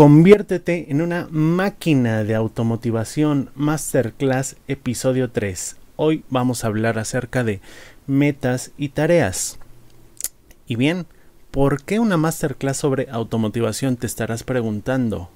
[0.00, 5.76] Conviértete en una máquina de automotivación Masterclass episodio 3.
[5.96, 7.60] Hoy vamos a hablar acerca de
[8.06, 9.58] metas y tareas.
[10.66, 11.04] Y bien,
[11.50, 15.28] ¿por qué una masterclass sobre automotivación te estarás preguntando?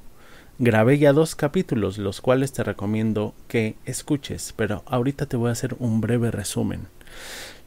[0.58, 5.52] Grabé ya dos capítulos, los cuales te recomiendo que escuches, pero ahorita te voy a
[5.52, 6.88] hacer un breve resumen.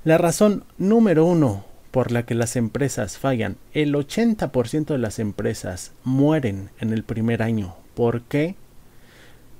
[0.03, 1.63] La razón número uno
[1.97, 7.41] por la que las empresas fallan, el 80% de las empresas mueren en el primer
[7.41, 7.73] año.
[7.95, 8.55] ¿Por qué?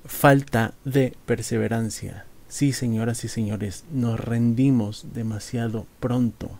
[0.06, 2.26] Falta de perseverancia.
[2.48, 6.52] Sí, señoras y señores, nos rendimos demasiado pronto.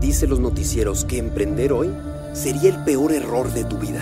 [0.00, 1.90] Dice los noticieros que emprender hoy
[2.32, 4.00] sería el peor error de tu vida.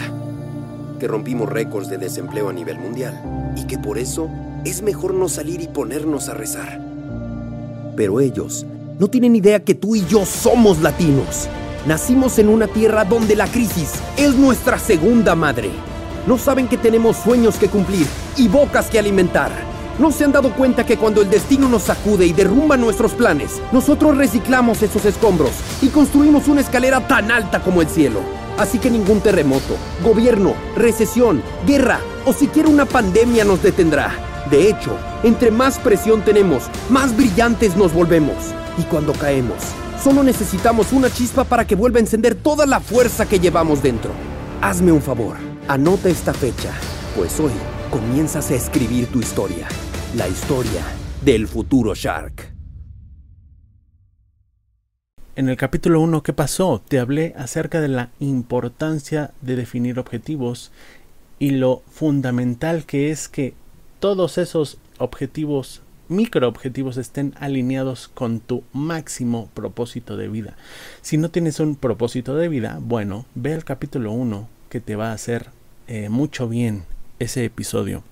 [1.01, 4.31] Que rompimos récords de desempleo a nivel mundial y que por eso
[4.65, 6.81] es mejor no salir y ponernos a rezar.
[7.97, 8.65] Pero ellos
[9.01, 11.49] no tienen idea que tú y yo somos latinos.
[11.87, 15.71] Nacimos en una tierra donde la crisis es nuestra segunda madre.
[16.27, 19.51] No saben que tenemos sueños que cumplir y bocas que alimentar.
[19.99, 23.63] No se han dado cuenta que cuando el destino nos sacude y derrumba nuestros planes,
[23.73, 28.21] nosotros reciclamos esos escombros y construimos una escalera tan alta como el cielo.
[28.59, 34.13] Así que ningún terremoto, gobierno, recesión, guerra o siquiera una pandemia nos detendrá.
[34.51, 38.37] De hecho, entre más presión tenemos, más brillantes nos volvemos.
[38.81, 39.59] Y cuando caemos,
[40.03, 44.11] solo necesitamos una chispa para que vuelva a encender toda la fuerza que llevamos dentro.
[44.63, 45.37] Hazme un favor,
[45.69, 46.73] anota esta fecha,
[47.15, 47.53] pues hoy
[47.91, 49.69] comienzas a escribir tu historia,
[50.17, 50.83] la historia
[51.23, 52.55] del futuro Shark.
[55.37, 56.81] En el capítulo 1, ¿qué pasó?
[56.89, 60.73] Te hablé acerca de la importancia de definir objetivos
[61.39, 63.53] y lo fundamental que es que
[63.99, 70.57] todos esos objetivos microobjetivos estén alineados con tu máximo propósito de vida.
[71.03, 75.11] Si no tienes un propósito de vida, bueno, ve el capítulo 1 que te va
[75.11, 75.51] a hacer
[75.87, 76.85] eh, mucho bien
[77.21, 78.03] ese episodio.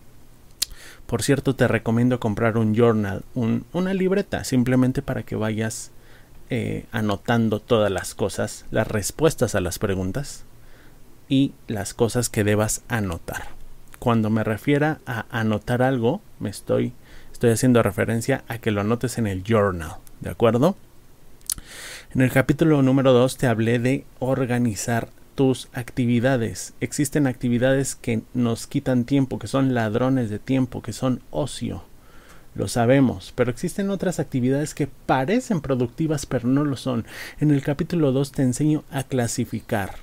[1.06, 5.90] Por cierto, te recomiendo comprar un journal, una libreta, simplemente para que vayas
[6.50, 10.44] eh, anotando todas las cosas, las respuestas a las preguntas
[11.28, 13.48] y las cosas que debas anotar.
[13.98, 16.92] Cuando me refiera a anotar algo, me estoy
[17.38, 20.76] Estoy haciendo referencia a que lo anotes en el journal, ¿de acuerdo?
[22.12, 26.74] En el capítulo número 2 te hablé de organizar tus actividades.
[26.80, 31.84] Existen actividades que nos quitan tiempo, que son ladrones de tiempo, que son ocio.
[32.56, 37.06] Lo sabemos, pero existen otras actividades que parecen productivas pero no lo son.
[37.38, 39.94] En el capítulo 2 te enseño a clasificar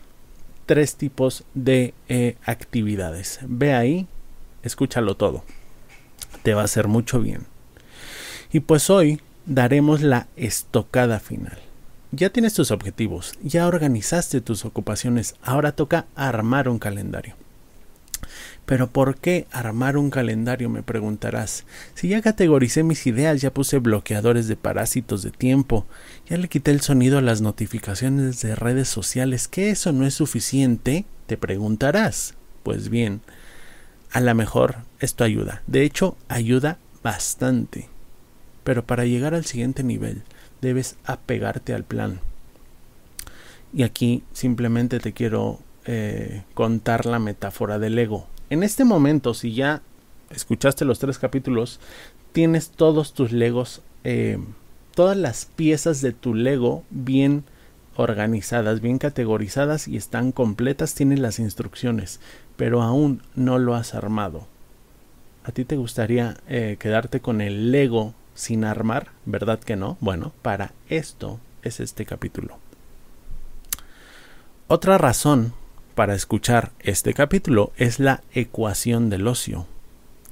[0.66, 3.40] tres tipos de eh, actividades.
[3.42, 4.08] Ve ahí,
[4.64, 5.44] escúchalo todo
[6.46, 7.48] te va a hacer mucho bien.
[8.54, 11.58] Y pues hoy daremos la estocada final.
[12.12, 17.36] Ya tienes tus objetivos, ya organizaste tus ocupaciones, ahora toca armar un calendario.
[18.68, 20.70] Pero ¿por qué armar un calendario?
[20.70, 21.66] me preguntarás.
[21.96, 25.88] Si ya categoricé mis ideas, ya puse bloqueadores de parásitos de tiempo,
[26.30, 30.14] ya le quité el sonido a las notificaciones de redes sociales, ¿que eso no es
[30.14, 31.06] suficiente?
[31.26, 32.36] Te preguntarás.
[32.62, 33.22] Pues bien,
[34.16, 35.62] a lo mejor esto ayuda.
[35.68, 37.90] De hecho, ayuda bastante.
[38.64, 40.24] Pero para llegar al siguiente nivel,
[40.62, 42.22] debes apegarte al plan.
[43.74, 48.26] Y aquí simplemente te quiero eh, contar la metáfora del ego.
[48.50, 49.82] En este momento, si ya
[50.30, 51.82] escuchaste los tres capítulos,
[52.32, 54.40] tienes todos tus legos, eh,
[54.94, 57.44] todas las piezas de tu lego bien
[57.98, 62.22] organizadas, bien categorizadas y están completas, tienes las instrucciones,
[62.58, 64.48] pero aún no lo has armado.
[65.44, 69.12] ¿A ti te gustaría eh, quedarte con el Lego sin armar?
[69.26, 69.98] ¿Verdad que no?
[70.02, 72.58] Bueno, para esto es este capítulo.
[74.68, 75.54] Otra razón
[75.94, 79.68] para escuchar este capítulo es la ecuación del ocio.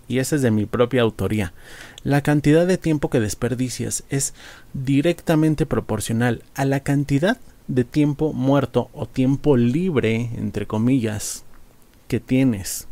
[0.07, 1.53] Y esa es de mi propia autoría.
[2.03, 4.33] La cantidad de tiempo que desperdicias es
[4.73, 11.45] directamente proporcional a la cantidad de tiempo muerto o tiempo libre, entre comillas,
[12.19, 12.87] tienes.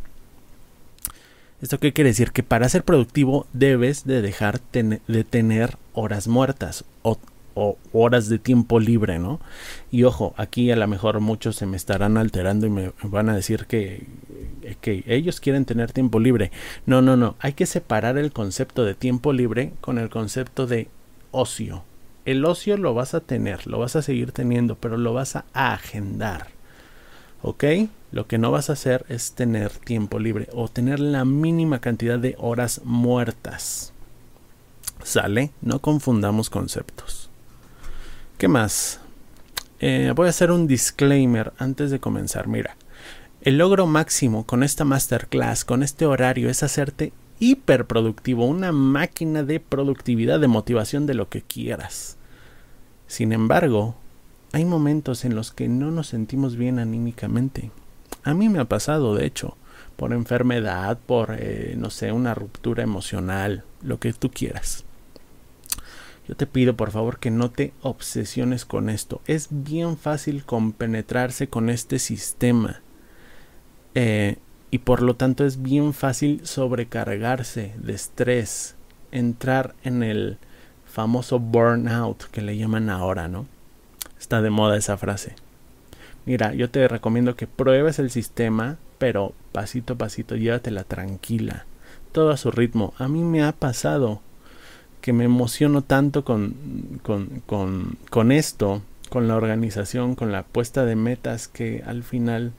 [1.62, 2.32] ¿Esto qué quiere decir?
[2.32, 7.18] Que para ser productivo debes de dejar de tener horas muertas o,
[7.92, 9.40] horas de tiempo libre, ¿no?
[9.92, 13.36] Y ojo, aquí a lo mejor muchos se me estarán alterando y me van a
[13.36, 14.08] decir que,
[14.80, 16.52] que ellos quieren tener tiempo libre.
[16.86, 17.36] No, no, no.
[17.40, 20.88] Hay que separar el concepto de tiempo libre con el concepto de
[21.32, 21.84] ocio
[22.26, 25.46] el ocio lo vas a tener, lo vas a seguir teniendo, pero lo vas a
[25.54, 26.48] agendar.
[27.42, 27.64] ¿Ok?
[28.12, 32.20] Lo que no vas a hacer es tener tiempo libre o tener la mínima cantidad
[32.20, 33.94] de horas muertas.
[35.04, 35.52] ¿Sale?
[35.62, 37.30] No confundamos conceptos.
[38.38, 39.00] ¿Qué más?
[39.80, 42.48] Eh, voy a hacer un disclaimer antes de comenzar.
[42.48, 42.76] Mira,
[43.42, 49.60] El logro máximo con esta masterclass, con este horario, es hacerte hiperproductivo, una máquina de
[49.60, 52.18] productividad, de motivación, de lo que quieras.
[53.08, 53.96] Sin embargo,
[54.54, 57.72] hay momentos en los que no nos sentimos bien anímicamente.
[58.24, 59.56] A mí me ha pasado, de hecho,
[59.96, 64.84] por enfermedad, por, eh, no sé, una ruptura emocional, lo que tú quieras.
[66.28, 69.22] Yo te pido por favor que no te obsesiones con esto.
[69.26, 72.82] Es bien fácil compenetrarse con este sistema.
[73.96, 74.38] Eh,
[74.70, 78.76] y por lo tanto es bien fácil sobrecargarse de estrés,
[79.12, 80.38] entrar en el
[80.86, 83.48] famoso burnout que le llaman ahora, ¿no?
[84.22, 85.34] Está de moda esa frase.
[86.28, 91.66] Mira, yo te recomiendo que pruebes el sistema, pero pasito a pasito, llévatela tranquila,
[92.12, 92.94] todo a su ritmo.
[93.00, 94.22] A mí me ha pasado
[95.02, 96.54] que me emociono tanto con,
[97.02, 102.54] con, con, con esto, con la organización, con la puesta de metas, que al final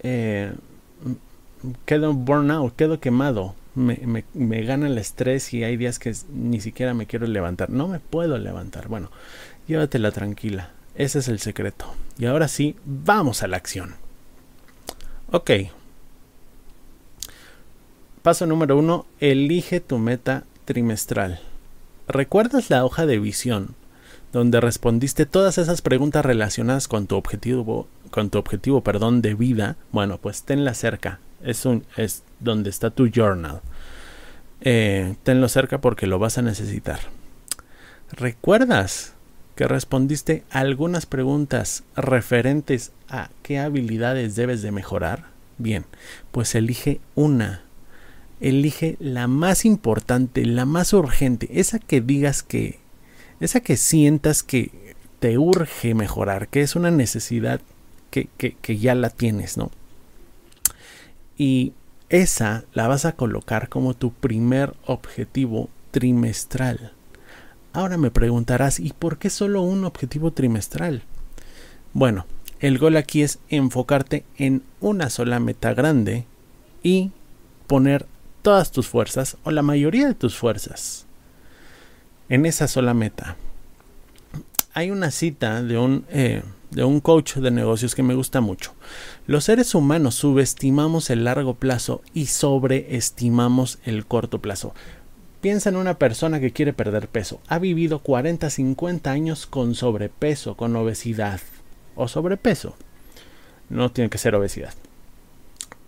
[0.00, 0.52] eh,
[1.86, 3.54] quedo burnout, quedo quemado.
[3.74, 7.70] Me, me, me, gana el estrés y hay días que ni siquiera me quiero levantar.
[7.70, 8.88] No me puedo levantar.
[8.88, 9.10] Bueno,
[9.68, 10.70] llévatela tranquila.
[10.96, 11.94] Ese es el secreto.
[12.18, 13.94] Y ahora sí, vamos a la acción.
[15.30, 15.50] Ok.
[18.22, 21.40] Paso número uno, elige tu meta trimestral.
[22.08, 23.76] ¿Recuerdas la hoja de visión
[24.32, 29.76] donde respondiste todas esas preguntas relacionadas con tu objetivo con tu objetivo, perdón, de vida,
[29.92, 31.20] bueno, pues tenla cerca.
[31.42, 33.60] Es, un, es donde está tu journal.
[34.60, 36.98] Eh, tenlo cerca porque lo vas a necesitar.
[38.10, 39.14] ¿Recuerdas
[39.58, 45.30] que respondiste algunas preguntas referentes a qué habilidades debes de mejorar?
[45.58, 45.84] Bien,
[46.30, 47.64] pues elige una.
[48.40, 52.78] Elige la más importante, la más urgente, esa que digas que,
[53.40, 57.60] esa que sientas que te urge mejorar, que es una necesidad
[58.12, 58.28] que,
[58.78, 59.72] ya la tienes, ¿no?
[61.36, 61.72] Y
[62.10, 66.92] esa la vas a colocar como tu primer objetivo trimestral.
[67.78, 71.04] Ahora me preguntarás, ¿y por qué solo un objetivo trimestral?
[71.92, 72.26] Bueno,
[72.58, 76.26] el gol aquí es enfocarte en una sola meta grande
[76.82, 77.12] y
[77.68, 78.06] poner
[78.42, 81.06] todas tus fuerzas o la mayoría de tus fuerzas
[82.28, 83.36] en esa sola meta.
[84.74, 86.42] Hay una cita de un eh,
[86.72, 88.74] de un coach de negocios que me gusta mucho.
[89.28, 94.74] Los seres humanos subestimamos el largo plazo y sobreestimamos el corto plazo.
[95.40, 97.40] Piensa en una persona que quiere perder peso.
[97.46, 101.40] Ha vivido 40, 50 años con sobrepeso, con obesidad
[101.94, 102.74] o sobrepeso.
[103.68, 104.74] No tiene que ser obesidad.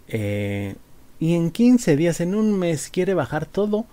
[0.09, 0.77] Eh,
[1.19, 3.87] y en 15 días, en un mes, quiere bajar todo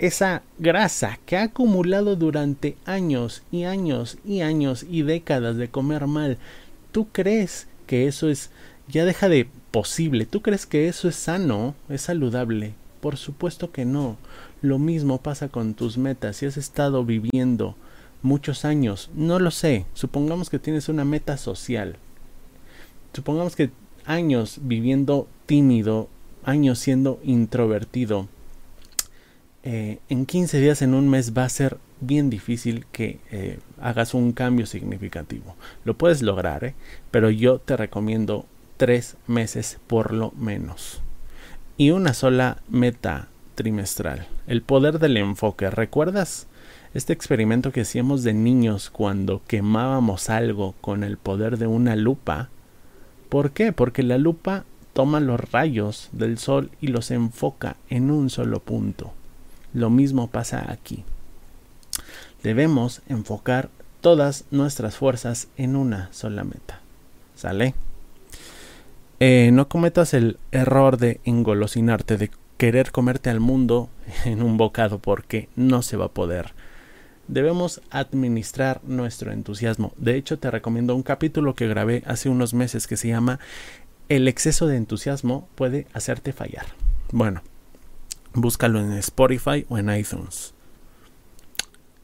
[0.00, 6.06] esa grasa que ha acumulado durante años y años y años y décadas de comer
[6.06, 6.38] mal,
[6.90, 8.50] ¿tú crees que eso es
[8.88, 10.26] ya deja de posible?
[10.26, 12.74] ¿Tú crees que eso es sano, es saludable?
[13.00, 14.16] Por supuesto que no.
[14.62, 16.36] Lo mismo pasa con tus metas.
[16.36, 17.76] Si has estado viviendo
[18.22, 21.96] muchos años, no lo sé, supongamos que tienes una meta social.
[23.14, 23.70] Supongamos que
[24.04, 26.08] años viviendo tímido,
[26.44, 28.28] años siendo introvertido,
[29.62, 34.14] eh, en 15 días, en un mes, va a ser bien difícil que eh, hagas
[34.14, 35.54] un cambio significativo.
[35.84, 36.74] Lo puedes lograr, ¿eh?
[37.10, 38.46] pero yo te recomiendo
[38.76, 41.00] tres meses por lo menos.
[41.76, 43.28] Y una sola meta
[43.60, 44.26] trimestral.
[44.46, 45.68] El poder del enfoque.
[45.68, 46.46] ¿Recuerdas
[46.94, 52.48] este experimento que hacíamos de niños cuando quemábamos algo con el poder de una lupa?
[53.28, 53.74] ¿Por qué?
[53.74, 54.64] Porque la lupa
[54.94, 59.12] toma los rayos del sol y los enfoca en un solo punto.
[59.74, 61.04] Lo mismo pasa aquí.
[62.42, 63.68] Debemos enfocar
[64.00, 66.80] todas nuestras fuerzas en una sola meta.
[67.36, 67.74] ¿Sale?
[69.18, 73.88] Eh, no cometas el error de engolosinarte, de querer comerte al mundo
[74.26, 76.52] en un bocado porque no se va a poder.
[77.26, 79.94] Debemos administrar nuestro entusiasmo.
[79.96, 83.40] De hecho, te recomiendo un capítulo que grabé hace unos meses que se llama
[84.10, 86.66] El exceso de entusiasmo puede hacerte fallar.
[87.12, 87.40] Bueno,
[88.32, 90.54] Búscalo en Spotify o en iTunes.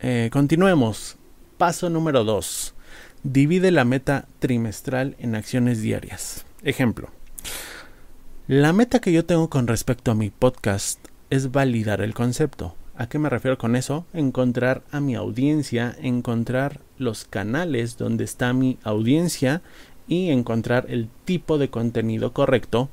[0.01, 1.17] Eh, continuemos.
[1.57, 2.75] Paso número 2.
[3.23, 6.45] Divide la meta trimestral en acciones diarias.
[6.63, 7.11] Ejemplo.
[8.49, 12.77] La meta que yo tengo con respecto a mi podcast es validar el concepto.
[12.97, 14.07] ¿A qué me refiero con eso?
[14.13, 19.63] Encontrar a mi audiencia, encontrar los canales donde está mi audiencia
[20.07, 22.89] y encontrar el tipo de contenido correcto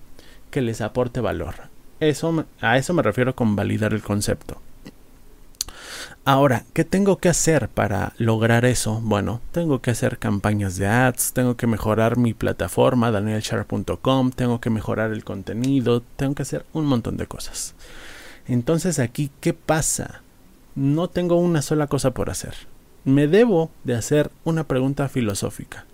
[0.49, 1.53] que les aporte valor.
[1.99, 4.59] Eso, a eso me refiero con validar el concepto.
[6.25, 9.01] Ahora, ¿qué tengo que hacer para lograr eso?
[9.03, 14.69] Bueno, tengo que hacer campañas de ads, tengo que mejorar mi plataforma, danielchar.com, tengo que
[14.69, 17.75] mejorar el contenido, tengo que hacer un montón de cosas.
[18.47, 20.21] Entonces aquí, ¿qué pasa?
[20.75, 22.53] No tengo una sola cosa por hacer.
[23.03, 25.85] Me debo de hacer una pregunta filosófica.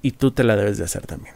[0.00, 1.34] Y tú te la debes de hacer también.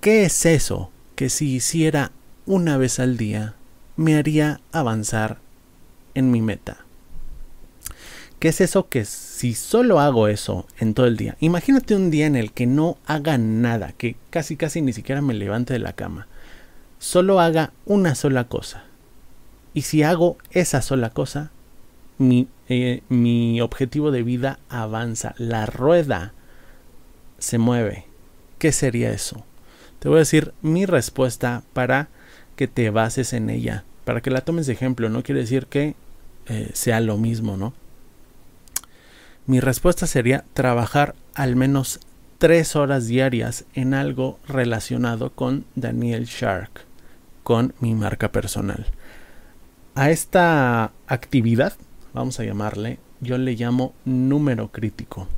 [0.00, 2.12] ¿Qué es eso que si hiciera
[2.46, 3.54] una vez al día
[3.96, 5.38] me haría avanzar
[6.16, 6.78] en mi meta.
[8.38, 11.36] ¿Qué es eso que si solo hago eso en todo el día?
[11.40, 15.32] Imagínate un día en el que no haga nada, que casi casi ni siquiera me
[15.32, 16.26] levante de la cama.
[16.98, 18.84] Solo haga una sola cosa.
[19.72, 21.50] Y si hago esa sola cosa,
[22.18, 25.34] mi, eh, mi objetivo de vida avanza.
[25.38, 26.32] La rueda
[27.38, 28.06] se mueve.
[28.58, 29.44] ¿Qué sería eso?
[29.98, 32.08] Te voy a decir mi respuesta para
[32.54, 33.84] que te bases en ella.
[34.04, 35.08] Para que la tomes de ejemplo.
[35.08, 35.94] No quiere decir que
[36.48, 37.72] eh, sea lo mismo, ¿no?
[39.46, 42.00] Mi respuesta sería trabajar al menos
[42.38, 46.84] tres horas diarias en algo relacionado con Daniel Shark,
[47.42, 48.86] con mi marca personal.
[49.94, 51.74] A esta actividad,
[52.12, 55.28] vamos a llamarle, yo le llamo número crítico.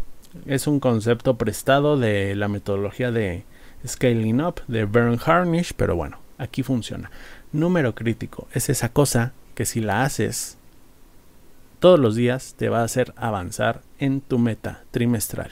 [0.46, 3.44] Es un concepto prestado de la metodología de
[3.86, 7.10] Scaling Up de Bern Harnish, pero bueno, aquí funciona.
[7.52, 10.58] Número crítico es esa cosa que si la haces
[11.78, 15.50] todos los días te va a hacer avanzar en tu meta trimestral.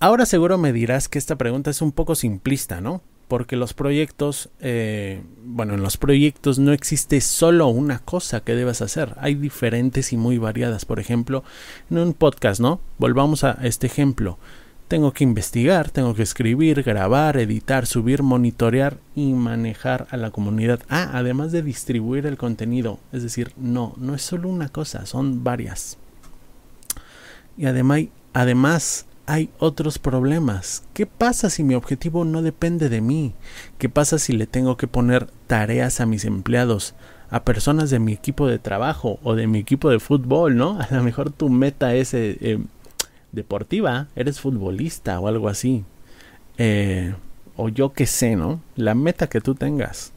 [0.00, 3.02] Ahora seguro me dirás que esta pregunta es un poco simplista, ¿no?
[3.26, 8.80] Porque los proyectos, eh, bueno, en los proyectos no existe solo una cosa que debas
[8.80, 9.14] hacer.
[9.18, 10.84] Hay diferentes y muy variadas.
[10.84, 11.44] Por ejemplo,
[11.90, 12.80] en un podcast, ¿no?
[12.98, 14.38] Volvamos a este ejemplo.
[14.88, 20.80] Tengo que investigar, tengo que escribir, grabar, editar, subir, monitorear y manejar a la comunidad.
[20.88, 22.98] Ah, además de distribuir el contenido.
[23.12, 25.98] Es decir, no, no es solo una cosa, son varias.
[27.58, 30.84] Y además, además hay otros problemas.
[30.94, 33.34] ¿Qué pasa si mi objetivo no depende de mí?
[33.76, 36.94] ¿Qué pasa si le tengo que poner tareas a mis empleados?
[37.30, 40.78] a personas de mi equipo de trabajo o de mi equipo de fútbol, ¿no?
[40.80, 42.58] A lo mejor tu meta es eh, eh,
[43.32, 45.84] deportiva, eres futbolista o algo así.
[46.56, 47.14] Eh,
[47.56, 48.60] o yo qué sé, ¿no?
[48.76, 50.12] La meta que tú tengas.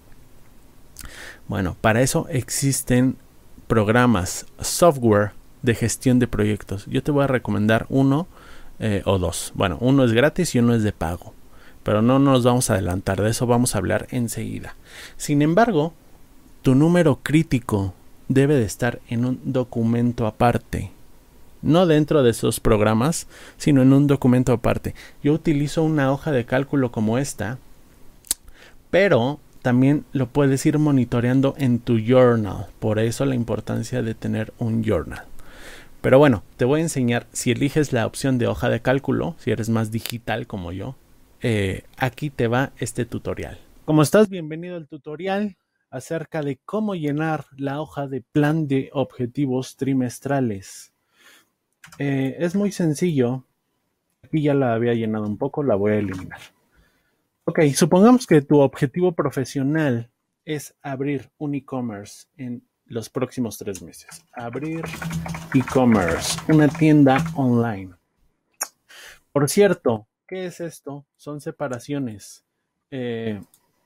[1.47, 3.17] Bueno, para eso existen
[3.67, 6.85] programas, software de gestión de proyectos.
[6.87, 8.27] Yo te voy a recomendar uno
[8.79, 9.51] eh, o dos.
[9.55, 11.33] Bueno, uno es gratis y uno es de pago.
[11.83, 14.75] Pero no nos vamos a adelantar, de eso vamos a hablar enseguida.
[15.17, 15.93] Sin embargo,
[16.61, 17.95] tu número crítico
[18.27, 20.91] debe de estar en un documento aparte
[21.61, 23.27] no dentro de esos programas,
[23.57, 24.95] sino en un documento aparte.
[25.23, 27.57] Yo utilizo una hoja de cálculo como esta,
[28.89, 32.67] pero también lo puedes ir monitoreando en tu journal.
[32.79, 35.25] Por eso la importancia de tener un journal.
[36.01, 39.51] Pero bueno, te voy a enseñar, si eliges la opción de hoja de cálculo, si
[39.51, 40.95] eres más digital como yo,
[41.41, 43.59] eh, aquí te va este tutorial.
[43.85, 45.57] Como estás, bienvenido al tutorial
[45.91, 50.90] acerca de cómo llenar la hoja de plan de objetivos trimestrales.
[51.97, 53.45] Eh, es muy sencillo.
[54.23, 56.39] Aquí ya la había llenado un poco, la voy a eliminar.
[57.45, 60.09] Ok, supongamos que tu objetivo profesional
[60.45, 64.25] es abrir un e-commerce en los próximos tres meses.
[64.33, 64.83] Abrir
[65.53, 67.93] e-commerce, una tienda online.
[69.31, 71.05] Por cierto, ¿qué es esto?
[71.15, 72.45] Son separaciones.
[72.91, 73.41] Eh,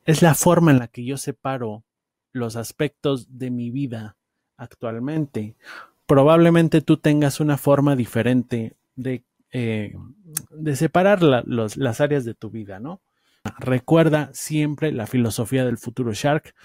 [0.05, 1.83] es la forma en la que yo separo
[2.31, 4.17] los aspectos de mi vida
[4.57, 5.55] actualmente
[6.05, 9.93] probablemente tú tengas una forma diferente de, eh,
[10.51, 13.01] de separar las áreas de tu vida, ¿no?
[13.59, 16.55] Recuerda siempre la filosofía del futuro Shark.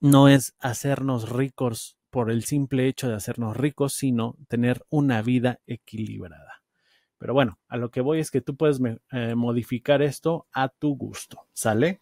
[0.00, 5.60] No es hacernos ricos por el simple hecho de hacernos ricos, sino tener una vida
[5.66, 6.62] equilibrada.
[7.18, 8.80] Pero bueno, a lo que voy es que tú puedes
[9.10, 12.00] eh, modificar esto a tu gusto, ¿sale?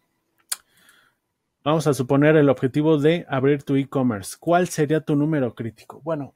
[1.67, 4.37] Vamos a suponer el objetivo de abrir tu e-commerce.
[4.39, 5.99] ¿Cuál sería tu número crítico?
[6.01, 6.33] Bueno,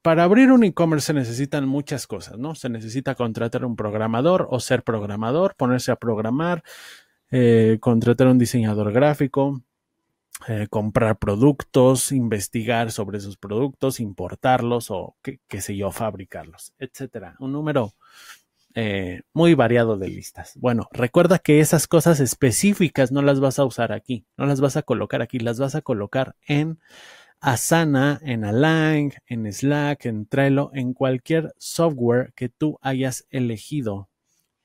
[0.00, 2.54] para abrir un e-commerce se necesitan muchas cosas, ¿no?
[2.54, 6.62] Se necesita contratar un programador o ser programador, ponerse a programar,
[7.30, 9.62] eh, contratar un diseñador gráfico,
[10.48, 17.36] eh, comprar productos, investigar sobre esos productos, importarlos o qué, qué sé yo, fabricarlos, etcétera.
[17.38, 17.92] Un número
[18.74, 20.52] eh, muy variado de listas.
[20.56, 24.76] Bueno, recuerda que esas cosas específicas no las vas a usar aquí, no las vas
[24.76, 26.78] a colocar aquí, las vas a colocar en
[27.40, 34.08] Asana, en Align, en Slack, en Trello, en cualquier software que tú hayas elegido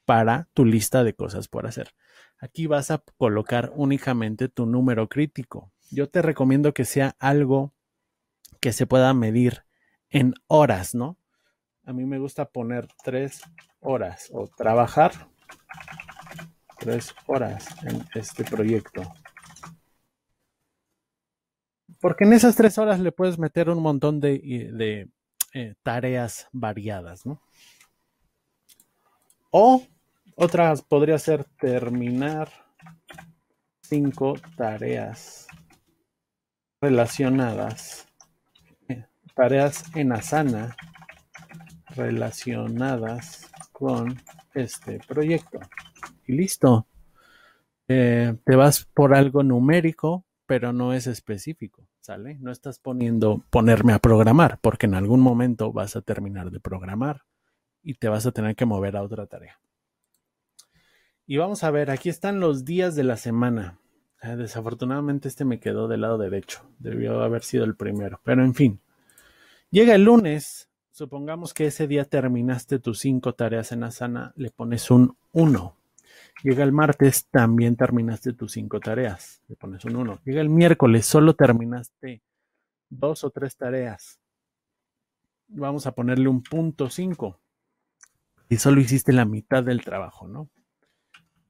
[0.05, 1.95] para tu lista de cosas por hacer.
[2.37, 5.71] Aquí vas a colocar únicamente tu número crítico.
[5.89, 7.73] Yo te recomiendo que sea algo
[8.59, 9.63] que se pueda medir
[10.09, 11.17] en horas, ¿no?
[11.85, 13.41] A mí me gusta poner tres
[13.79, 15.11] horas o trabajar
[16.79, 19.01] tres horas en este proyecto.
[21.99, 25.09] Porque en esas tres horas le puedes meter un montón de,
[25.53, 27.41] eh, tareas variadas, ¿no?
[29.51, 29.83] O
[30.35, 32.49] otras podría ser terminar
[33.81, 35.47] cinco tareas
[36.81, 38.07] relacionadas,
[38.89, 40.75] eh, tareas en Asana
[41.95, 44.21] relacionadas con
[44.53, 45.59] este proyecto.
[46.27, 46.87] Y listo.
[47.87, 52.37] Eh, te vas por algo numérico, pero no es específico, ¿sale?
[52.39, 57.21] No estás poniendo ponerme a programar, porque en algún momento vas a terminar de programar
[57.83, 59.59] y te vas a tener que mover a otra tarea.
[61.27, 63.79] Y vamos a ver, aquí están los días de la semana.
[64.21, 66.61] Eh, desafortunadamente este me quedó del lado derecho.
[66.79, 68.21] Debió haber sido el primero.
[68.23, 68.79] Pero en fin.
[69.71, 70.69] Llega el lunes.
[70.95, 74.31] Supongamos que ese día terminaste tus cinco tareas en Asana.
[74.37, 75.75] Le pones un 1.
[76.41, 79.41] Llega el martes, también terminaste tus cinco tareas.
[79.49, 80.21] Le pones un 1.
[80.23, 82.23] Llega el miércoles, solo terminaste
[82.89, 84.21] dos o tres tareas.
[85.49, 87.41] Vamos a ponerle un punto 5.
[88.47, 90.47] Y solo hiciste la mitad del trabajo, ¿no?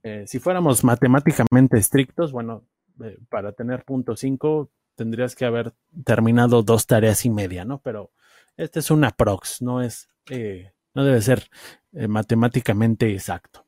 [0.02, 2.64] Eh, si fuéramos matemáticamente estrictos, bueno,
[3.04, 7.78] eh, para tener punto 5 tendrías que haber terminado dos tareas y media, ¿no?
[7.78, 8.10] Pero
[8.58, 11.50] este es una prox, no es, eh, no debe ser
[11.92, 13.66] matemáticamente exacto.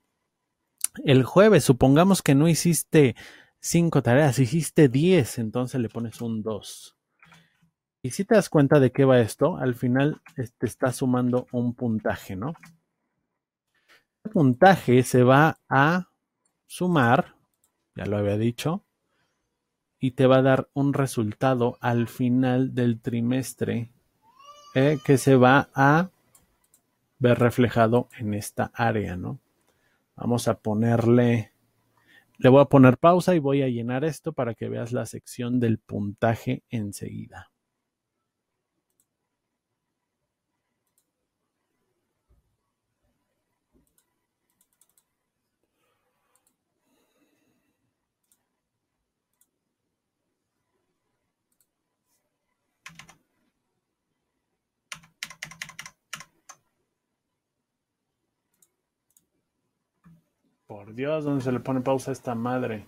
[1.03, 3.15] El jueves, supongamos que no hiciste
[3.60, 6.98] cinco tareas, hiciste 10, entonces le pones un 2.
[8.01, 11.48] Y si te das cuenta de qué va esto, al final te este, está sumando
[11.51, 12.53] un puntaje, ¿no?
[14.24, 16.10] El puntaje se va a
[16.65, 17.36] sumar,
[17.96, 18.86] ya lo había dicho,
[20.00, 23.91] y te va a dar un resultado al final del trimestre
[24.75, 26.09] eh, que se va a
[27.19, 29.39] ver reflejado en esta área, ¿no?
[30.15, 31.51] Vamos a ponerle,
[32.38, 35.59] le voy a poner pausa y voy a llenar esto para que veas la sección
[35.59, 37.51] del puntaje enseguida.
[60.68, 62.86] Por Dios, ¿dónde se le pone pausa a esta madre?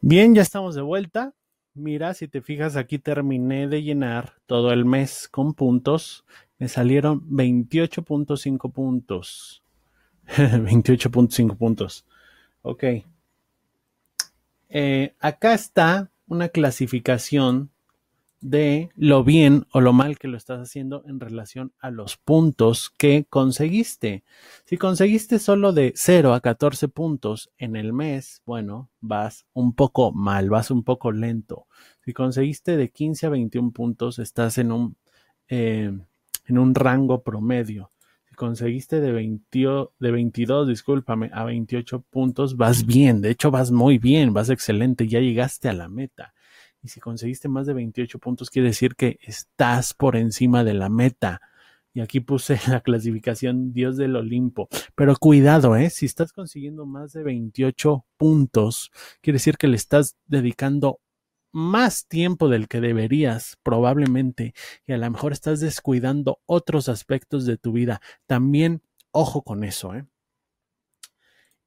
[0.00, 1.34] Bien, ya estamos de vuelta.
[1.74, 6.24] Mira, si te fijas, aquí terminé de llenar todo el mes con puntos.
[6.58, 9.62] Me salieron 28.5 puntos.
[10.26, 12.04] 28.5 puntos.
[12.62, 12.84] Ok.
[14.68, 17.70] Eh, acá está una clasificación
[18.40, 22.90] de lo bien o lo mal que lo estás haciendo en relación a los puntos
[22.96, 24.24] que conseguiste.
[24.64, 30.12] Si conseguiste solo de 0 a 14 puntos en el mes, bueno, vas un poco
[30.12, 31.66] mal, vas un poco lento.
[32.04, 34.96] Si conseguiste de 15 a 21 puntos, estás en un,
[35.48, 35.92] eh,
[36.46, 37.90] en un rango promedio.
[38.28, 39.58] Si conseguiste de, 20,
[39.98, 43.20] de 22, discúlpame, a 28 puntos, vas bien.
[43.20, 46.34] De hecho, vas muy bien, vas excelente, ya llegaste a la meta.
[46.88, 50.88] Y si conseguiste más de 28 puntos, quiere decir que estás por encima de la
[50.88, 51.42] meta.
[51.92, 54.70] Y aquí puse la clasificación Dios del Olimpo.
[54.94, 55.90] Pero cuidado, ¿eh?
[55.90, 61.00] Si estás consiguiendo más de 28 puntos, quiere decir que le estás dedicando
[61.52, 64.54] más tiempo del que deberías, probablemente,
[64.86, 68.00] y a lo mejor estás descuidando otros aspectos de tu vida.
[68.24, 70.06] También, ojo con eso, ¿eh?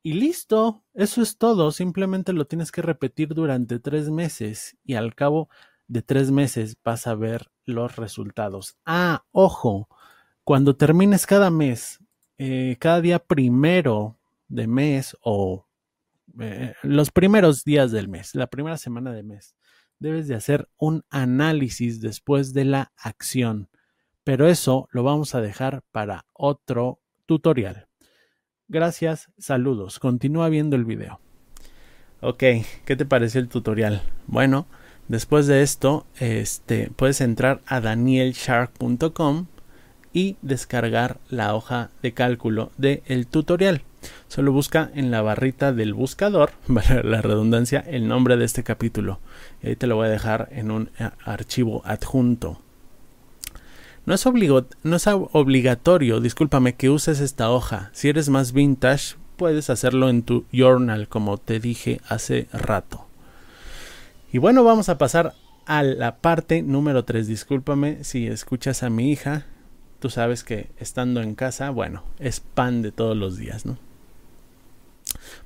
[0.04, 1.72] Y listo, eso es todo.
[1.72, 5.50] Simplemente lo tienes que repetir durante tres meses y al cabo
[5.88, 8.78] de tres meses vas a ver los resultados.
[8.86, 9.88] Ah, ojo,
[10.44, 12.00] cuando termines cada mes,
[12.38, 15.68] eh, cada día primero de mes o
[16.40, 19.56] eh, los primeros días del mes, la primera semana de mes,
[20.00, 23.70] debes de hacer un análisis después de la acción.
[24.24, 27.91] Pero eso lo vamos a dejar para otro tutorial.
[28.72, 30.00] Gracias, saludos.
[30.00, 31.20] Continúa viendo el video.
[32.22, 32.42] Ok,
[32.86, 34.02] ¿qué te pareció el tutorial?
[34.28, 34.66] Bueno,
[35.10, 39.48] después de esto, este, puedes entrar a danielshark.com
[40.14, 43.82] y descargar la hoja de cálculo del tutorial.
[44.30, 46.52] Solo busca en la barrita del buscador,
[47.04, 49.20] la redundancia, el nombre de este capítulo.
[49.62, 52.62] Y ahí te lo voy a dejar en un eh, archivo adjunto.
[54.06, 54.26] No es,
[54.84, 57.92] no es obligatorio, discúlpame, que uses esta hoja.
[57.94, 63.06] Si eres más vintage, puedes hacerlo en tu journal, como te dije hace rato.
[64.32, 65.34] Y bueno, vamos a pasar
[65.66, 67.28] a la parte número 3.
[67.28, 69.46] Discúlpame si escuchas a mi hija.
[70.00, 73.78] Tú sabes que estando en casa, bueno, es pan de todos los días, ¿no?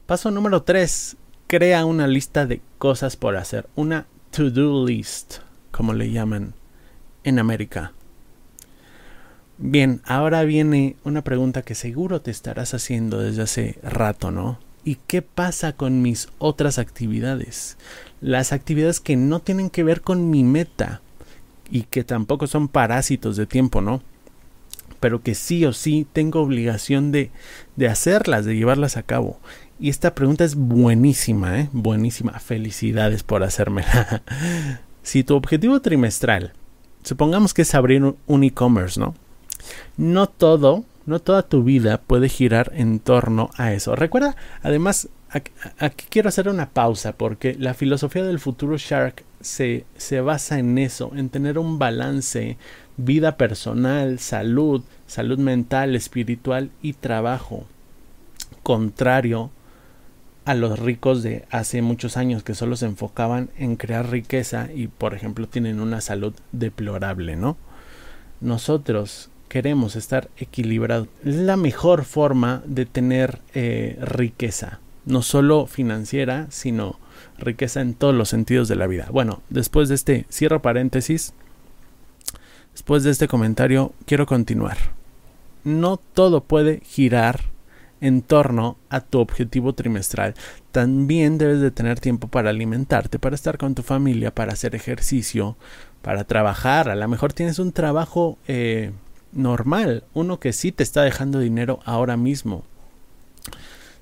[0.05, 1.17] Paso número 3.
[1.47, 3.67] Crea una lista de cosas por hacer.
[3.75, 5.37] Una to-do list,
[5.71, 6.53] como le llaman
[7.23, 7.91] en América.
[9.57, 14.59] Bien, ahora viene una pregunta que seguro te estarás haciendo desde hace rato, ¿no?
[14.83, 17.77] ¿Y qué pasa con mis otras actividades?
[18.19, 21.01] Las actividades que no tienen que ver con mi meta
[21.71, 24.03] y que tampoco son parásitos de tiempo, ¿no?
[24.99, 27.31] Pero que sí o sí tengo obligación de,
[27.77, 29.39] de hacerlas, de llevarlas a cabo.
[29.79, 31.69] Y esta pregunta es buenísima, ¿eh?
[31.71, 32.39] Buenísima.
[32.39, 34.21] Felicidades por hacérmela.
[35.01, 36.53] si tu objetivo trimestral,
[37.03, 39.15] supongamos que es abrir un e-commerce, ¿no?
[39.97, 43.95] No todo no toda tu vida puede girar en torno a eso.
[43.95, 45.10] Recuerda, además,
[45.78, 50.78] aquí quiero hacer una pausa porque la filosofía del futuro Shark se, se basa en
[50.78, 52.58] eso, en tener un balance,
[52.97, 57.65] vida personal, salud, salud mental, espiritual y trabajo.
[58.63, 59.51] Contrario
[60.45, 64.88] a los ricos de hace muchos años que solo se enfocaban en crear riqueza y
[64.88, 67.58] por ejemplo tienen una salud deplorable, ¿no?
[68.41, 71.08] Nosotros queremos estar equilibrados.
[71.23, 76.99] Es la mejor forma de tener eh, riqueza, no solo financiera, sino
[77.38, 79.08] riqueza en todos los sentidos de la vida.
[79.12, 81.34] Bueno, después de este, cierro paréntesis,
[82.73, 84.77] después de este comentario, quiero continuar.
[85.63, 87.41] No todo puede girar
[88.01, 90.36] en torno a tu objetivo trimestral.
[90.71, 95.55] También debes de tener tiempo para alimentarte, para estar con tu familia, para hacer ejercicio,
[96.01, 96.89] para trabajar.
[96.89, 98.91] A lo mejor tienes un trabajo eh,
[99.36, 102.63] normal, uno que sí te está dejando dinero ahora mismo.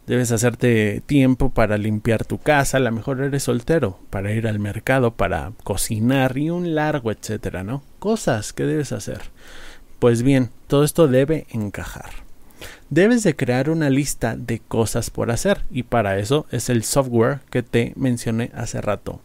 [0.06, 4.60] Debes hacerte tiempo para limpiar tu casa, a lo mejor eres soltero, para ir al
[4.60, 7.84] mercado, para cocinar y un largo etcétera, ¿no?
[8.00, 9.22] Cosas que debes hacer.
[10.00, 12.12] Pues bien, todo esto debe encajar.
[12.89, 17.39] Debes de crear una lista de cosas por hacer y para eso es el software
[17.50, 19.22] que te mencioné hace rato.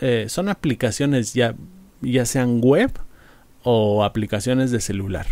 [0.00, 1.54] Eh, son aplicaciones ya,
[2.00, 2.90] ya sean web
[3.62, 5.26] o aplicaciones de celular.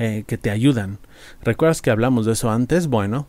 [0.00, 0.98] Eh, que te ayudan.
[1.42, 2.86] ¿Recuerdas que hablamos de eso antes?
[2.86, 3.26] Bueno,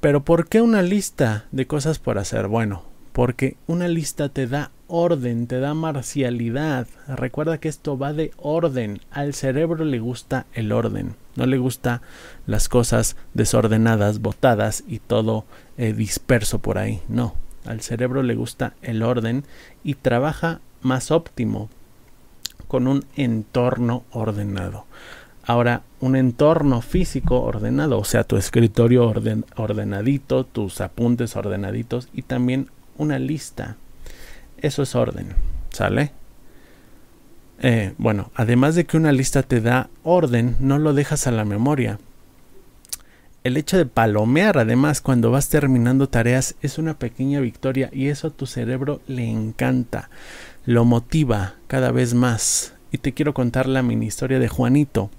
[0.00, 2.48] pero ¿por qué una lista de cosas por hacer?
[2.48, 6.86] Bueno, porque una lista te da orden, te da marcialidad.
[7.06, 9.02] Recuerda que esto va de orden.
[9.10, 12.00] Al cerebro le gusta el orden, no le gusta
[12.46, 15.44] las cosas desordenadas, botadas y todo
[15.76, 17.02] eh, disperso por ahí.
[17.08, 17.34] No,
[17.66, 19.44] al cerebro le gusta el orden
[19.84, 21.68] y trabaja más óptimo
[22.66, 24.86] con un entorno ordenado.
[25.46, 29.14] Ahora, un entorno físico ordenado, o sea, tu escritorio
[29.56, 33.76] ordenadito, tus apuntes ordenaditos y también una lista.
[34.58, 35.34] Eso es orden,
[35.70, 36.10] ¿sale?
[37.62, 41.44] Eh, bueno, además de que una lista te da orden, no lo dejas a la
[41.44, 42.00] memoria.
[43.44, 48.26] El hecho de palomear, además, cuando vas terminando tareas, es una pequeña victoria y eso
[48.26, 50.10] a tu cerebro le encanta,
[50.64, 52.74] lo motiva cada vez más.
[52.90, 55.10] Y te quiero contar la mini historia de Juanito.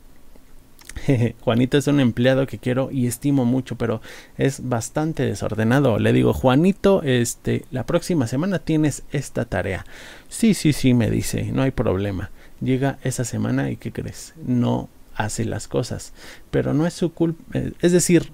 [1.41, 4.01] Juanito es un empleado que quiero y estimo mucho, pero
[4.37, 5.99] es bastante desordenado.
[5.99, 9.85] Le digo, Juanito, este, la próxima semana tienes esta tarea.
[10.29, 12.31] Sí, sí, sí, me dice, no hay problema.
[12.61, 14.33] Llega esa semana y ¿qué crees?
[14.45, 16.13] No hace las cosas.
[16.51, 17.43] Pero no es su culpa.
[17.53, 18.31] Eh, es decir,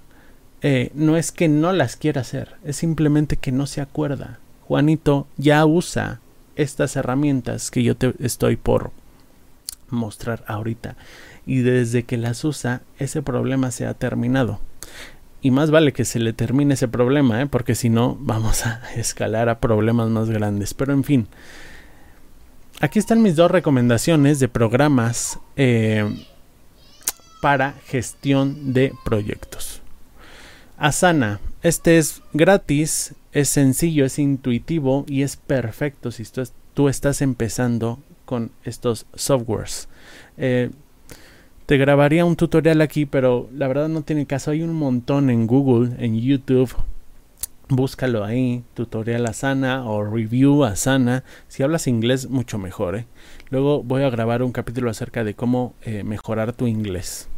[0.62, 4.39] eh, no es que no las quiera hacer, es simplemente que no se acuerda.
[4.65, 6.21] Juanito ya usa
[6.56, 8.91] estas herramientas que yo te estoy por
[9.93, 10.95] mostrar ahorita
[11.45, 14.60] y desde que las usa ese problema se ha terminado.
[15.41, 17.47] Y más vale que se le termine ese problema, ¿eh?
[17.47, 20.73] porque si no vamos a escalar a problemas más grandes.
[20.73, 21.27] Pero en fin,
[22.79, 26.06] aquí están mis dos recomendaciones de programas eh,
[27.41, 29.82] para gestión de proyectos.
[30.77, 36.23] Asana, este es gratis, es sencillo, es intuitivo y es perfecto si
[36.73, 37.99] tú, estás empezando
[38.34, 39.88] con estos softwares.
[40.38, 40.72] Eh,
[41.67, 44.50] te grabaría un tutorial aquí, pero la verdad no tiene caso.
[44.50, 46.74] Hay un montón en Google, en YouTube.
[47.69, 51.24] Búscalo ahí, tutorial Asana o review Asana.
[51.48, 52.96] Si hablas inglés, mucho mejor.
[52.96, 53.06] ¿eh?
[53.52, 57.30] Luego voy a grabar un capítulo acerca de cómo eh, mejorar tu inglés.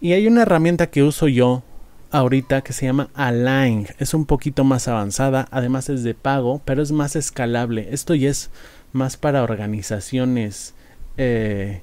[0.00, 1.62] Y hay una herramienta que uso yo
[2.10, 3.86] ahorita que se llama Align.
[4.00, 7.88] Es un poquito más avanzada, además es de pago, pero es más escalable.
[7.92, 8.50] Esto ya es
[8.92, 10.74] más para organizaciones.
[11.16, 11.82] Eh,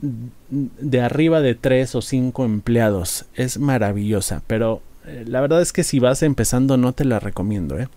[0.00, 3.26] de arriba de tres o cinco empleados.
[3.34, 7.78] Es maravillosa, pero eh, la verdad es que si vas empezando no te la recomiendo.
[7.78, 7.88] ¿eh?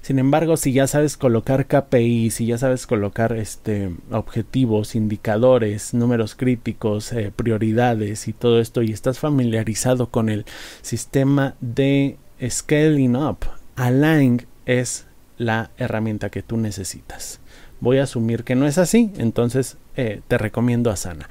[0.00, 6.34] Sin embargo, si ya sabes colocar KPI, si ya sabes colocar este objetivos, indicadores, números
[6.34, 10.46] críticos, eh, prioridades y todo esto y estás familiarizado con el
[10.80, 13.38] sistema de scaling up,
[13.74, 15.05] Align es
[15.38, 17.40] la herramienta que tú necesitas.
[17.80, 21.28] Voy a asumir que no es así, entonces eh, te recomiendo Asana.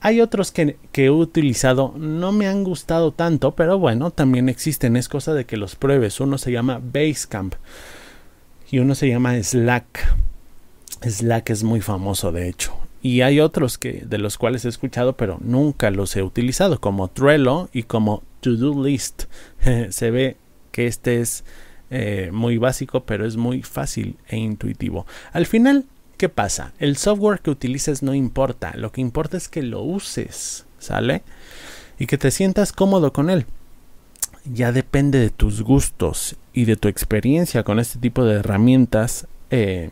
[0.00, 5.08] Hay otros que, he utilizado, no me han gustado tanto, pero bueno, también existen, es
[5.08, 6.18] cosa de que los pruebes.
[6.18, 7.54] Uno se llama Basecamp
[8.68, 10.16] y uno se llama Slack.
[11.08, 12.76] Slack es muy famoso, de hecho.
[13.00, 17.06] Y hay otros que, de los cuales he escuchado, pero nunca los he utilizado, como
[17.06, 19.24] Trello y como To Do List.
[19.90, 20.36] se ve
[20.72, 21.44] que este es
[21.94, 25.06] eh, muy básico, pero es muy fácil e intuitivo.
[25.34, 25.84] Al final,
[26.16, 26.72] ¿qué pasa?
[26.78, 31.22] El software que utilices no importa, lo que importa es que lo uses, ¿sale?
[31.98, 33.44] Y que te sientas cómodo con él.
[34.46, 39.26] Ya depende de tus gustos y de tu experiencia con este tipo de herramientas.
[39.50, 39.90] Eh,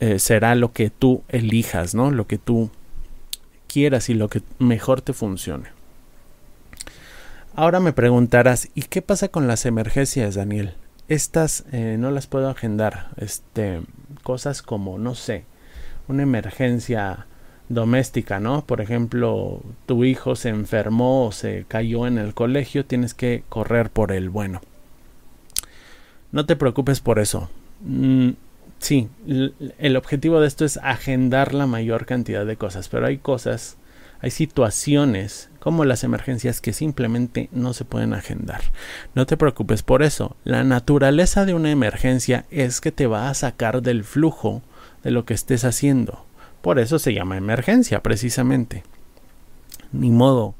[0.00, 2.10] eh, será lo que tú elijas, ¿no?
[2.10, 2.70] Lo que tú
[3.68, 5.68] quieras y lo que mejor te funcione.
[7.54, 10.74] Ahora me preguntarás, ¿y qué pasa con las emergencias, Daniel?
[11.08, 13.10] Estas eh, no las puedo agendar.
[13.18, 13.82] Este,
[14.22, 15.44] cosas como, no sé,
[16.08, 17.26] una emergencia
[17.68, 18.64] doméstica, ¿no?
[18.64, 23.90] Por ejemplo, tu hijo se enfermó o se cayó en el colegio, tienes que correr
[23.90, 24.30] por él.
[24.30, 24.62] Bueno,
[26.30, 27.50] no te preocupes por eso.
[27.82, 28.30] Mm,
[28.78, 29.10] sí,
[29.78, 33.76] el objetivo de esto es agendar la mayor cantidad de cosas, pero hay cosas
[34.22, 38.62] hay situaciones como las emergencias que simplemente no se pueden agendar.
[39.16, 40.36] No te preocupes por eso.
[40.44, 44.62] La naturaleza de una emergencia es que te va a sacar del flujo
[45.02, 46.24] de lo que estés haciendo.
[46.62, 48.84] Por eso se llama emergencia, precisamente.
[49.90, 50.54] Ni modo.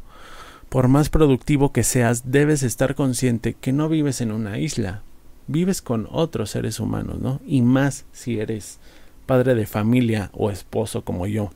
[0.68, 5.02] Por más productivo que seas, debes estar consciente que no vives en una isla.
[5.46, 7.40] Vives con otros seres humanos, ¿no?
[7.46, 8.80] Y más si eres
[9.24, 11.52] padre de familia o esposo como yo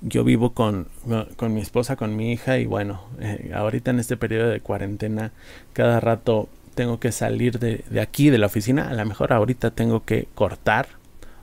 [0.00, 0.88] yo vivo con,
[1.36, 5.32] con, mi esposa, con mi hija y bueno, eh, ahorita en este periodo de cuarentena
[5.72, 8.88] cada rato tengo que salir de, de, aquí, de la oficina.
[8.88, 10.88] A lo mejor ahorita tengo que cortar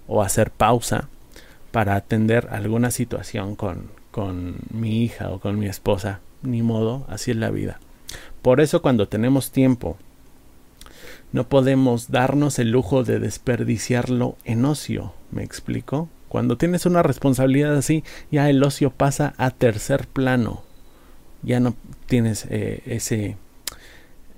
[0.08, 1.10] o hacer pausa
[1.72, 6.22] para atender alguna situación con, con mi hija o con mi esposa.
[6.42, 7.80] Ni modo, así es la vida.
[8.42, 9.98] Por eso cuando tenemos tiempo,
[11.34, 15.14] no podemos darnos el lujo de desperdiciarlo en ocio.
[15.32, 16.08] ¿Me explico?
[16.36, 20.64] Cuando tienes una responsabilidad así, ya el ocio pasa a tercer plano.
[21.44, 23.38] Ya no tienes eh, ese,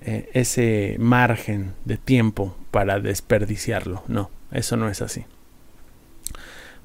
[0.02, 4.04] eh, ese margen de tiempo para desperdiciarlo.
[4.08, 5.26] No, eso no es así.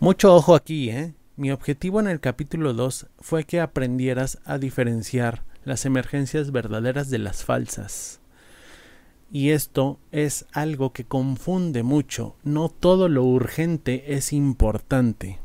[0.01, 1.12] Mucho ojo aquí, ¿eh?
[1.37, 7.18] Mi objetivo en el capítulo 2 fue que aprendieras a diferenciar las emergencias verdaderas de
[7.18, 8.22] las falsas.
[9.33, 12.37] Y esto es algo que confunde mucho.
[12.45, 15.38] No todo lo urgente es importante.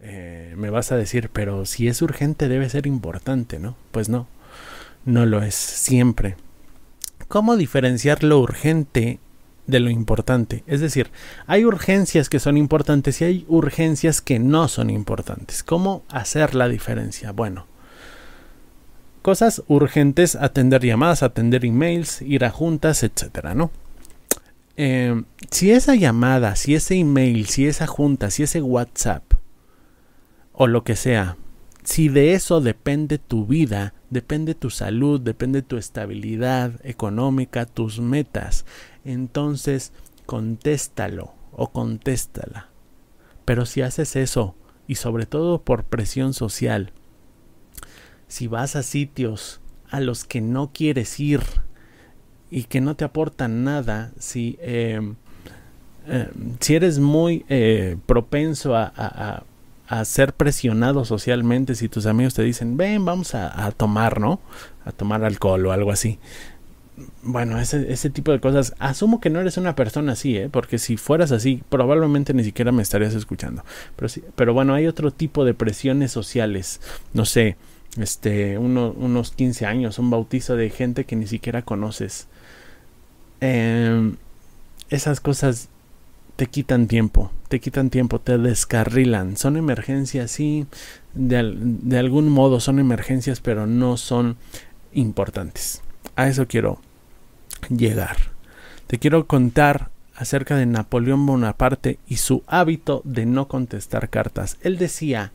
[0.00, 3.76] Eh, me vas a decir, pero si es urgente debe ser importante, ¿no?
[3.92, 4.26] Pues no,
[5.04, 6.34] no lo es siempre.
[7.28, 9.20] ¿Cómo diferenciar lo urgente
[9.68, 10.64] de lo importante?
[10.66, 11.12] Es decir,
[11.46, 15.62] hay urgencias que son importantes y hay urgencias que no son importantes.
[15.62, 17.30] ¿Cómo hacer la diferencia?
[17.30, 17.66] Bueno,
[19.22, 23.70] cosas urgentes, atender llamadas, atender emails, ir a juntas, etcétera, ¿no?
[24.76, 29.24] Em, si esa llamada, si ese email, si esa junta, si ese WhatsApp
[30.52, 31.36] o lo que sea,
[31.84, 38.64] si de eso depende tu vida, depende tu salud, depende tu estabilidad económica, tus metas,
[39.04, 39.92] entonces
[40.26, 42.68] contéstalo o contéstala.
[43.44, 44.54] Pero si haces eso,
[44.86, 46.92] y sobre todo por presión social,
[48.30, 51.40] si vas a sitios a los que no quieres ir
[52.48, 55.16] y que no te aportan nada, si, em,
[56.06, 56.28] em,
[56.60, 59.44] si eres muy eh, propenso a,
[60.04, 64.38] ser presionado socialmente, si tus amigos te dicen, ven, vamos a, tomar, ¿no?
[64.84, 66.20] A tomar alcohol o algo así.
[67.24, 68.72] Bueno, ese, ese, tipo de cosas.
[68.78, 70.48] Asumo que no eres una persona así, ¿eh?
[70.48, 73.64] Porque si fueras así, probablemente ni siquiera me estarías escuchando.
[73.96, 76.80] Pero, sí, pero bueno, hay otro tipo de presiones sociales.
[77.12, 77.56] No sé,
[77.98, 82.28] este, unos 15 años, un bautizo de gente que ni siquiera conoces.
[83.40, 84.16] Em,
[84.90, 85.68] esas cosas
[86.36, 89.36] te quitan tiempo, te quitan tiempo, te descarrilan.
[89.36, 90.66] Son emergencias, sí,
[91.14, 94.36] de, de algún modo son emergencias, pero no son
[94.92, 95.82] importantes.
[96.16, 96.80] A eso quiero
[97.68, 98.16] llegar.
[98.86, 104.58] Te quiero contar acerca de Napoleón Bonaparte y su hábito de no contestar cartas.
[104.60, 105.32] Él decía,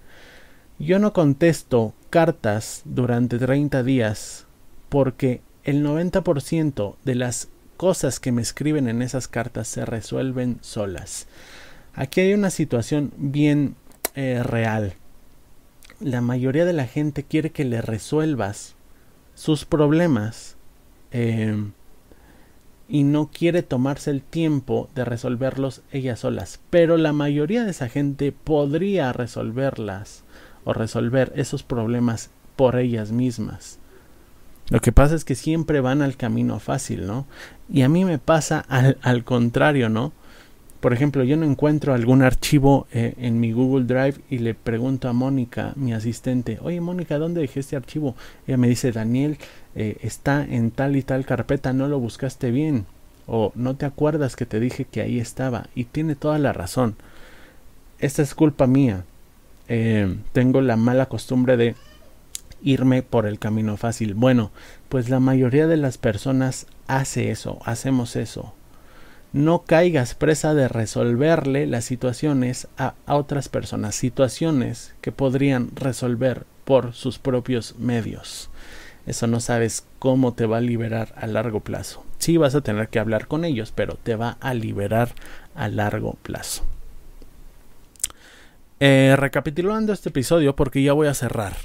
[0.80, 4.46] yo no contesto cartas durante 30 días
[4.90, 11.28] porque el 90% de las cosas que me escriben en esas cartas se resuelven solas.
[11.94, 13.76] Aquí hay una situación bien
[14.16, 14.96] eh, real.
[16.00, 18.76] La mayoría de la gente quiere que le resuelvas
[19.34, 20.58] sus problemas
[21.12, 21.56] eh,
[22.90, 26.60] y no quiere tomarse el tiempo de resolverlos ellas solas.
[26.70, 30.25] Pero la mayoría de esa gente podría resolverlas
[30.66, 33.80] o resolver esos problemas por ellas mismas.
[34.70, 37.26] Lo que pasa es que siempre van al camino fácil, ¿no?
[37.72, 40.12] Y a mí me pasa al, al contrario, ¿no?
[40.86, 45.10] Por ejemplo, yo no encuentro algún archivo eh, en mi Google Drive y le pregunto
[45.10, 48.16] a Mónica, mi asistente, oye Mónica, ¿dónde dejé este archivo?
[48.46, 49.38] Ella me dice, Daniel,
[49.74, 52.86] eh, está en tal y tal carpeta, no lo buscaste bien.
[53.28, 55.70] O no te acuerdas que te dije que ahí estaba.
[55.74, 56.96] Y tiene toda la razón.
[57.98, 59.06] Esta es culpa mía.
[59.68, 61.76] Eh, tengo la mala costumbre de
[62.62, 64.14] irme por el camino fácil.
[64.14, 64.52] Bueno,
[64.90, 68.54] pues la mayoría de las personas hace eso, hacemos eso.
[69.34, 76.46] No caigas presa de resolverle las situaciones a, a otras personas, situaciones que podrían resolver
[76.64, 78.50] por sus propios medios.
[79.06, 82.04] Eso no sabes cómo te va a liberar a largo plazo.
[82.18, 85.14] Sí vas a tener que hablar con ellos, pero te va a liberar
[85.54, 86.64] a largo plazo.
[88.80, 91.56] Eh, recapitulando este episodio, porque ya voy a cerrar.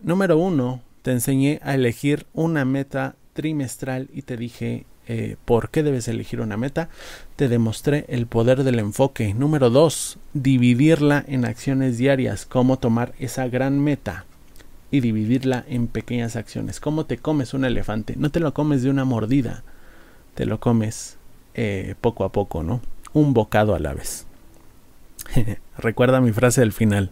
[0.00, 5.84] Número uno, te enseñé a elegir una meta trimestral y te dije eh, por qué
[5.84, 6.88] debes elegir una meta.
[7.36, 9.34] Te demostré el poder del enfoque.
[9.34, 12.44] Número dos, dividirla en acciones diarias.
[12.44, 14.24] Cómo tomar esa gran meta
[14.90, 16.80] y dividirla en pequeñas acciones.
[16.80, 18.14] ¿Cómo te comes un elefante?
[18.16, 19.62] No te lo comes de una mordida.
[20.34, 21.18] Te lo comes
[21.54, 22.80] eh, poco a poco, ¿no?
[23.12, 24.25] Un bocado a la vez.
[25.78, 27.10] Recuerda mi frase del final.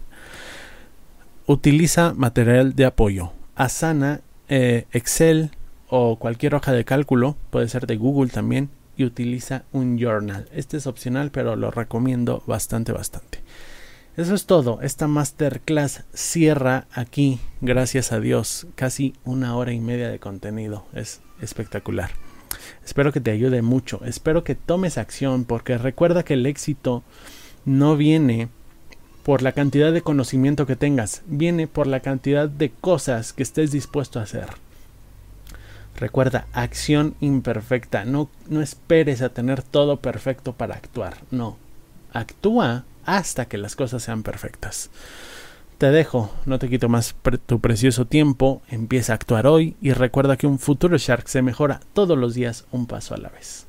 [1.46, 3.32] Utiliza material de apoyo.
[3.54, 5.50] Asana, eh, Excel
[5.88, 10.48] o cualquier hoja de cálculo, puede ser de Google también, y utiliza un journal.
[10.52, 13.40] Este es opcional, pero lo recomiendo bastante, bastante.
[14.16, 14.80] Eso es todo.
[14.82, 20.86] Esta masterclass cierra aquí, gracias a Dios, casi una hora y media de contenido.
[20.94, 22.10] Es espectacular.
[22.84, 24.00] Espero que te ayude mucho.
[24.04, 27.02] Espero que tomes acción porque recuerda que el éxito
[27.64, 28.48] no viene
[29.24, 33.72] por la cantidad de conocimiento que tengas, viene por la cantidad de cosas que estés
[33.72, 34.48] dispuesto a hacer.
[35.96, 38.04] Recuerda, acción imperfecta.
[38.04, 41.18] No, no esperes a tener todo perfecto para actuar.
[41.30, 41.56] No.
[42.12, 44.90] Actúa hasta que las cosas sean perfectas.
[45.78, 47.14] Te dejo, no te quito más
[47.46, 51.80] tu precioso tiempo, empieza a actuar hoy y recuerda que un futuro Shark se mejora
[51.92, 53.63] todos los días un paso a la vez.